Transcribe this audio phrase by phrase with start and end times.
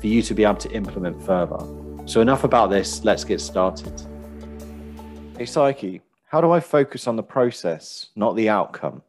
[0.00, 1.58] for you to be able to implement further.
[2.06, 3.92] So, enough about this, let's get started.
[5.36, 9.02] Hey, Psyche, how do I focus on the process, not the outcome?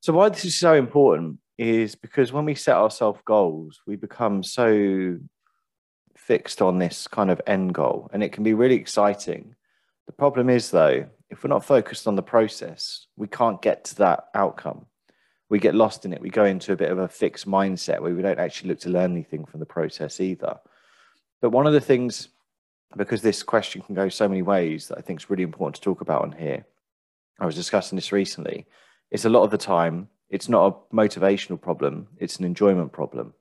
[0.00, 4.42] So, why this is so important is because when we set ourselves goals, we become
[4.42, 5.18] so
[6.16, 9.54] fixed on this kind of end goal, and it can be really exciting.
[10.06, 13.96] The problem is, though, if we're not focused on the process, we can't get to
[13.96, 14.86] that outcome
[15.50, 16.22] we get lost in it.
[16.22, 18.88] We go into a bit of a fixed mindset where we don't actually look to
[18.88, 20.58] learn anything from the process either.
[21.42, 22.28] But one of the things,
[22.96, 25.80] because this question can go so many ways, that I think is really important to
[25.82, 26.64] talk about on here.
[27.40, 28.66] I was discussing this recently.
[29.10, 33.34] It's a lot of the time, it's not a motivational problem, it's an enjoyment problem.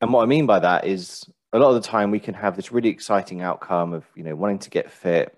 [0.00, 2.54] And what I mean by that is a lot of the time we can have
[2.54, 5.36] this really exciting outcome of, you know, wanting to get fit,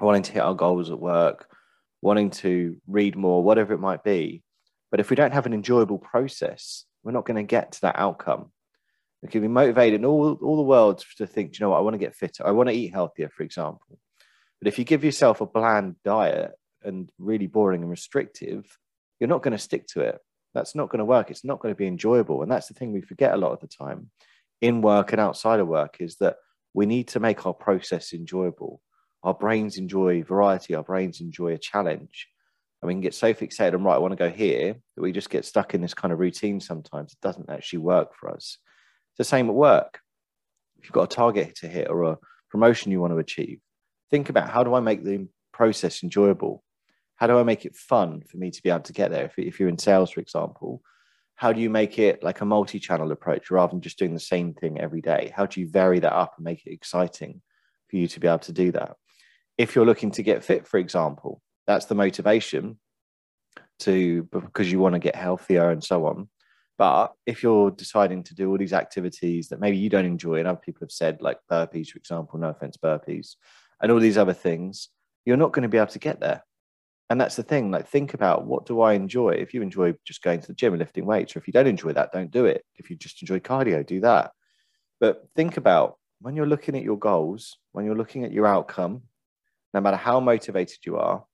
[0.00, 1.50] wanting to hit our goals at work,
[2.04, 4.42] wanting to read more, whatever it might be.
[4.90, 7.98] But if we don't have an enjoyable process, we're not going to get to that
[7.98, 8.52] outcome.
[9.22, 11.80] We can be motivated in all, all the world to think, you know what, I
[11.80, 12.46] want to get fitter.
[12.46, 13.98] I want to eat healthier, for example.
[14.60, 16.52] But if you give yourself a bland diet
[16.82, 18.66] and really boring and restrictive,
[19.18, 20.18] you're not going to stick to it.
[20.52, 21.30] That's not going to work.
[21.30, 22.42] It's not going to be enjoyable.
[22.42, 24.10] And that's the thing we forget a lot of the time
[24.60, 26.36] in work and outside of work is that
[26.74, 28.82] we need to make our process enjoyable
[29.24, 32.28] our brains enjoy variety, our brains enjoy a challenge.
[32.80, 35.10] And we can get so fixated on, right, I want to go here, that we
[35.10, 37.12] just get stuck in this kind of routine sometimes.
[37.12, 38.58] It doesn't actually work for us.
[39.12, 40.00] It's the same at work.
[40.78, 42.18] If you've got a target to hit or a
[42.50, 43.60] promotion you want to achieve,
[44.10, 46.62] think about how do I make the process enjoyable?
[47.16, 49.24] How do I make it fun for me to be able to get there?
[49.24, 50.82] If, if you're in sales, for example,
[51.36, 54.20] how do you make it like a multi channel approach rather than just doing the
[54.20, 55.32] same thing every day?
[55.34, 57.40] How do you vary that up and make it exciting
[57.88, 58.96] for you to be able to do that?
[59.58, 62.78] If you're looking to get fit, for example, that's the motivation
[63.80, 66.28] to because you want to get healthier and so on.
[66.76, 70.48] But if you're deciding to do all these activities that maybe you don't enjoy, and
[70.48, 73.36] other people have said, like burpees, for example, no offense, burpees,
[73.80, 74.88] and all these other things,
[75.24, 76.42] you're not going to be able to get there.
[77.10, 77.70] And that's the thing.
[77.70, 79.30] Like, think about what do I enjoy?
[79.30, 81.66] If you enjoy just going to the gym and lifting weights, or if you don't
[81.66, 82.64] enjoy that, don't do it.
[82.76, 84.32] If you just enjoy cardio, do that.
[85.00, 89.02] But think about when you're looking at your goals, when you're looking at your outcome,
[89.74, 91.24] no matter how motivated you are,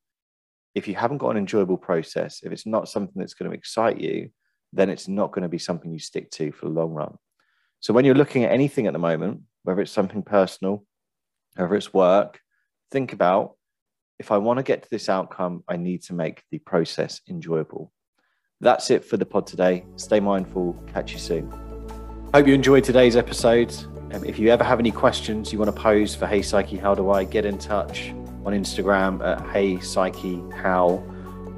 [0.75, 4.01] if you haven't got an enjoyable process, if it's not something that's going to excite
[4.01, 4.31] you,
[4.73, 7.17] then it's not going to be something you stick to for the long run.
[7.81, 10.85] So when you're looking at anything at the moment, whether it's something personal,
[11.57, 12.41] whether it's work,
[12.91, 13.57] think about
[14.19, 17.93] if I want to get to this outcome, I need to make the process enjoyable.
[18.61, 19.85] That's it for the pod today.
[19.97, 20.83] Stay mindful.
[20.93, 21.51] Catch you soon.
[22.33, 23.75] Hope you enjoyed today's episode.
[24.13, 26.95] Um, if you ever have any questions you want to pose for Hey Psyche, how
[26.95, 28.13] do I get in touch?
[28.45, 31.03] On Instagram at Hey Psyche How.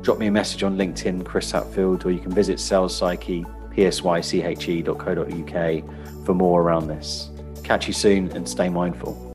[0.02, 3.44] Drop me a message on LinkedIn, Chris Hatfield, or you can visit Sales Psyche,
[3.76, 4.64] psyche.co.uk
[6.26, 7.30] for more around this.
[7.62, 9.28] Catch you soon and stay mindful.